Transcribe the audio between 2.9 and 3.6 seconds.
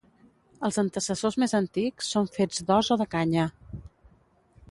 o de canya.